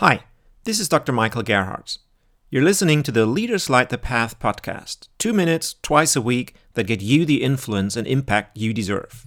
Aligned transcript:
Hi, 0.00 0.24
this 0.64 0.78
is 0.78 0.90
Dr. 0.90 1.10
Michael 1.10 1.42
Gerhardt. 1.42 1.96
You're 2.50 2.62
listening 2.62 3.02
to 3.04 3.10
the 3.10 3.24
Leaders 3.24 3.70
Light 3.70 3.88
the 3.88 3.96
Path 3.96 4.38
podcast, 4.38 5.08
two 5.16 5.32
minutes 5.32 5.76
twice 5.80 6.14
a 6.14 6.20
week 6.20 6.54
that 6.74 6.86
get 6.86 7.00
you 7.00 7.24
the 7.24 7.42
influence 7.42 7.96
and 7.96 8.06
impact 8.06 8.58
you 8.58 8.74
deserve. 8.74 9.24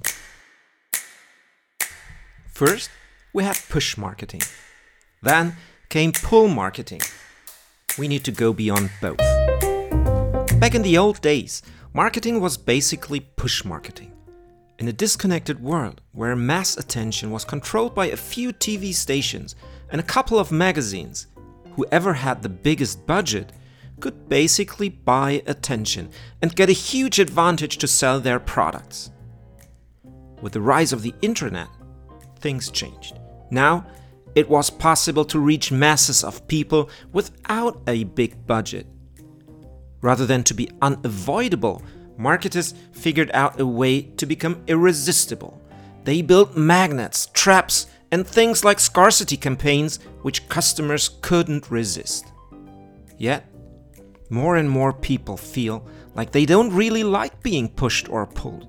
First, 2.54 2.92
we 3.34 3.44
had 3.44 3.58
push 3.68 3.98
marketing. 3.98 4.44
Then 5.24 5.56
came 5.90 6.12
pull 6.12 6.50
marketing. 6.50 7.02
We 7.98 8.08
need 8.08 8.24
to 8.26 8.32
go 8.32 8.54
beyond 8.54 8.92
both. 9.02 9.18
Back 10.60 10.76
in 10.76 10.84
the 10.84 11.00
old 11.00 11.20
days, 11.22 11.64
marketing 11.96 12.42
was 12.42 12.58
basically 12.58 13.22
push 13.22 13.66
marketing. 13.66 14.14
In 14.78 14.88
a 14.88 14.94
disconnected 14.94 15.64
world 15.64 16.02
where 16.12 16.36
mass 16.36 16.78
attention 16.78 17.32
was 17.32 17.44
controlled 17.44 17.96
by 17.96 18.06
a 18.06 18.16
few 18.16 18.54
TV 18.54 18.94
stations 18.94 19.56
and 19.92 20.00
a 20.00 20.04
couple 20.04 20.40
of 20.40 20.52
magazines, 20.52 21.28
whoever 21.76 22.14
had 22.14 22.42
the 22.42 22.50
biggest 22.50 23.06
budget 23.06 23.52
could 24.00 24.30
basically 24.30 24.90
buy 24.90 25.42
attention 25.46 26.10
and 26.42 26.56
get 26.56 26.70
a 26.70 26.74
huge 26.74 27.20
advantage 27.20 27.78
to 27.78 27.88
sell 27.88 28.20
their 28.20 28.40
products. 28.40 29.12
With 30.42 30.54
the 30.54 30.62
rise 30.62 30.94
of 30.94 31.02
the 31.02 31.14
internet, 31.22 31.68
things 32.40 32.72
changed. 32.72 33.20
Now, 33.52 33.86
it 34.36 34.48
was 34.48 34.70
possible 34.70 35.26
to 35.26 35.40
reach 35.40 35.72
masses 35.72 36.24
of 36.24 36.48
people 36.48 36.90
without 37.12 37.82
a 37.88 38.06
big 38.06 38.46
budget. 38.46 38.88
Rather 40.02 40.26
than 40.26 40.44
to 40.44 40.54
be 40.54 40.70
unavoidable, 40.82 41.82
marketers 42.18 42.74
figured 42.92 43.32
out 43.34 43.60
a 43.60 43.66
way 43.66 44.02
to 44.02 44.26
become 44.26 44.64
irresistible. 44.68 45.62
They 46.06 46.22
built 46.22 46.56
magnets, 46.56 47.28
traps, 47.34 47.88
and 48.12 48.26
things 48.28 48.64
like 48.64 48.80
scarcity 48.80 49.38
campaigns 49.38 50.00
which 50.22 50.48
customers 50.50 51.10
couldn't 51.22 51.70
resist. 51.70 52.32
Yet, 53.18 53.46
more 54.30 54.58
and 54.58 54.70
more 54.70 54.94
people 54.94 55.38
feel 55.38 55.88
like 56.16 56.32
they 56.32 56.46
don't 56.46 56.74
really 56.74 57.04
like 57.04 57.42
being 57.44 57.70
pushed 57.70 58.10
or 58.10 58.26
pulled. 58.26 58.68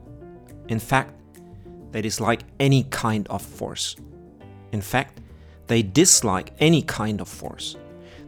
In 0.69 0.78
fact, 0.78 1.14
they 1.92 2.02
dislike 2.02 2.42
any 2.58 2.84
kind 2.84 3.27
of 3.28 3.42
force. 3.42 3.97
In 4.72 4.80
fact, 4.80 5.20
they 5.66 5.82
dislike 5.82 6.52
any 6.58 6.82
kind 6.82 7.20
of 7.20 7.28
force. 7.28 7.77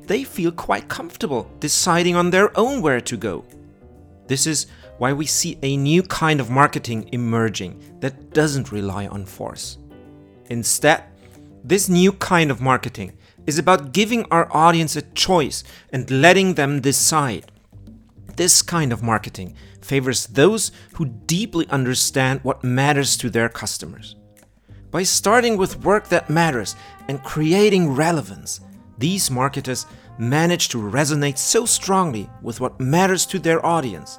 They 0.07 0.25
feel 0.25 0.51
quite 0.53 0.89
comfortable 0.89 1.51
deciding 1.61 2.17
on 2.17 2.31
their 2.31 2.57
own 2.59 2.83
where 2.83 3.01
to 3.01 3.17
go. 3.17 3.45
This 4.27 4.47
is 4.47 4.67
why 4.99 5.13
we 5.13 5.27
see 5.27 5.59
a 5.63 5.77
new 5.77 6.03
kind 6.03 6.41
of 6.41 6.51
marketing 6.51 7.09
emerging 7.13 7.81
that 8.01 8.33
doesn't 8.33 8.73
rely 8.73 9.07
on 9.07 9.25
force. 9.25 9.79
Instead, 10.51 11.05
this 11.65 11.89
new 11.89 12.13
kind 12.13 12.51
of 12.51 12.61
marketing 12.61 13.17
is 13.47 13.59
about 13.59 13.93
giving 13.93 14.25
our 14.31 14.49
audience 14.55 14.97
a 14.97 15.03
choice 15.03 15.65
and 15.93 16.11
letting 16.11 16.55
them 16.55 16.81
decide. 16.81 17.51
This 18.37 18.63
kind 18.63 18.93
of 18.93 19.03
marketing 19.03 19.55
favors 19.81 20.27
those 20.27 20.73
who 20.95 21.07
deeply 21.07 21.67
understand 21.69 22.41
what 22.43 22.65
matters 22.65 23.17
to 23.19 23.31
their 23.31 23.49
customers. 23.49 24.17
By 24.91 25.03
starting 25.03 25.57
with 25.57 25.85
work 25.85 26.09
that 26.09 26.31
matters 26.31 26.77
and 27.09 27.23
creating 27.23 27.95
relevance, 27.95 28.61
these 28.99 29.31
marketers 29.31 29.87
manage 30.19 30.69
to 30.69 30.79
resonate 30.79 31.39
so 31.39 31.65
strongly 31.67 32.29
with 32.43 32.61
what 32.61 32.79
matters 32.79 33.27
to 33.27 33.39
their 33.39 33.65
audience 33.65 34.19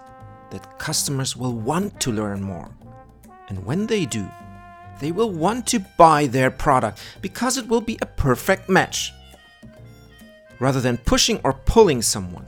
that 0.52 0.80
customers 0.80 1.36
will 1.38 1.54
want 1.54 2.00
to 2.02 2.12
learn 2.12 2.42
more. 2.42 2.76
And 3.50 3.64
when 3.66 3.88
they 3.88 4.06
do, 4.06 4.28
they 5.00 5.12
will 5.12 5.32
want 5.32 5.68
to 5.68 5.80
buy 5.98 6.28
their 6.28 6.52
product 6.52 7.00
because 7.22 7.58
it 7.58 7.68
will 7.68 7.82
be 7.82 7.98
a 8.02 8.06
perfect 8.06 8.70
match. 8.70 9.12
Rather 10.60 10.80
than 10.80 10.98
pushing 10.98 11.42
or 11.44 11.54
pulling 11.54 12.02
someone, 12.02 12.46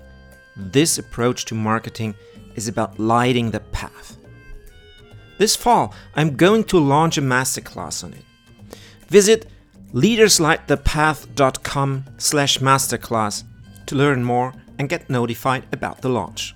this 0.56 0.98
approach 0.98 1.44
to 1.46 1.56
marketing 1.56 2.16
is 2.56 2.68
about 2.68 3.00
lighting 3.00 3.52
the 3.52 3.60
path. 3.60 4.18
This 5.38 5.56
fall, 5.56 5.94
I'm 6.16 6.36
going 6.38 6.64
to 6.66 6.80
launch 6.80 7.18
a 7.18 7.22
masterclass 7.22 8.04
on 8.04 8.14
it. 8.14 8.24
Visit 9.08 9.48
leaderslightthepath.com 9.94 12.06
slash 12.18 12.58
masterclass 12.60 13.44
to 13.86 13.96
learn 13.96 14.24
more 14.24 14.54
and 14.80 14.90
get 14.90 15.10
notified 15.10 15.66
about 15.72 16.02
the 16.02 16.10
launch. 16.10 16.56